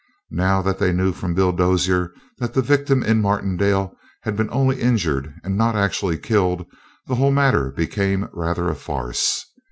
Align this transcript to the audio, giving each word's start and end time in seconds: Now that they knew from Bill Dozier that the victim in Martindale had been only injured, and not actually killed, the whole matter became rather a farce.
Now 0.31 0.63
that 0.63 0.79
they 0.79 0.91
knew 0.91 1.11
from 1.13 1.35
Bill 1.35 1.51
Dozier 1.51 2.11
that 2.39 2.55
the 2.55 2.63
victim 2.63 3.03
in 3.03 3.21
Martindale 3.21 3.95
had 4.23 4.35
been 4.35 4.49
only 4.51 4.81
injured, 4.81 5.31
and 5.43 5.55
not 5.55 5.75
actually 5.75 6.17
killed, 6.17 6.65
the 7.05 7.13
whole 7.13 7.29
matter 7.31 7.69
became 7.71 8.27
rather 8.33 8.67
a 8.67 8.73
farce. 8.75 9.45